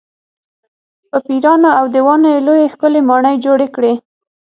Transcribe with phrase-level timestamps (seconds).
[1.09, 3.93] په پېریانو او دیوانو یې لویې او ښکلې ماڼۍ جوړې کړې.